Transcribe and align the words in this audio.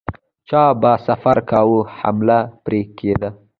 چا 0.49 0.63
به 0.81 0.91
سفر 1.07 1.37
کاوه 1.49 1.81
حمله 1.99 2.39
پرې 2.63 2.81
کېده. 2.97 3.29